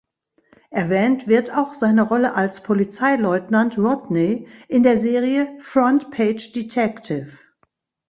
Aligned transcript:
Erwähnt 0.71 1.27
wird 1.27 1.53
auch 1.55 1.75
seine 1.75 2.01
Rolle 2.01 2.33
als 2.33 2.63
Polizeileutnant 2.63 3.77
Rodney 3.77 4.47
in 4.67 4.81
der 4.81 4.97
Serie 4.97 5.55
"Front 5.59 6.09
Page 6.09 6.53
Detective". 6.53 7.37